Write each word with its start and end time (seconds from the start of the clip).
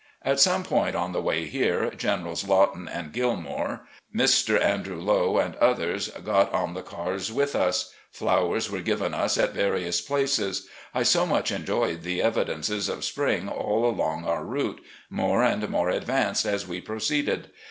At 0.23 0.39
some 0.39 0.63
point 0.63 0.95
on 0.95 1.11
the 1.11 1.21
way 1.21 1.45
here 1.45 1.91
Generals 1.91 2.43
Lawton 2.47 2.87
and 2.87 3.13
Gilmer, 3.13 3.81
Mr. 4.15 4.59
Andrew 4.59 4.99
Lowe, 4.99 5.37
and 5.37 5.55
others, 5.57 6.07
got 6.23 6.51
on 6.51 6.73
the 6.73 6.81
cars 6.81 7.31
with 7.31 7.55
us. 7.55 7.93
Flowers 8.09 8.67
were 8.71 8.81
given 8.81 9.13
us 9.13 9.37
at 9.37 9.53
various 9.53 10.01
places. 10.01 10.67
I 10.91 11.03
so 11.03 11.27
much 11.27 11.51
enjoyed 11.51 12.01
the 12.01 12.19
evidences 12.23 12.89
of 12.89 13.05
spring 13.05 13.47
all 13.47 13.87
along 13.87 14.25
our 14.25 14.43
route— 14.43 14.81
^more 15.13 15.47
and 15.47 15.69
more 15.69 15.91
advanced 15.91 16.47
as 16.47 16.67
we 16.67 16.81
proceeded. 16.81 17.51